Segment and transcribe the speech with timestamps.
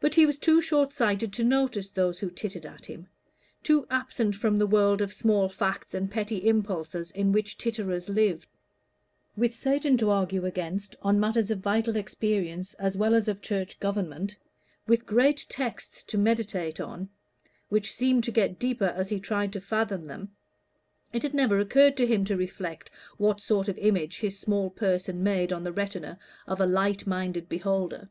[0.00, 3.08] But he was too short sighted to notice those who tittered at him
[3.62, 8.46] too absent from the world of small facts and petty impulses in which titterers live.
[9.36, 13.78] With Satan to argue against on matters of vital experience as well as of church
[13.80, 14.38] government,
[14.86, 17.10] with great texts to meditate on,
[17.68, 20.34] which seemed to get deeper as he tried to fathom them,
[21.12, 25.22] it had never occurred to him to reflect what sort of image his small person
[25.22, 28.08] made on the retina of a light minded beholder.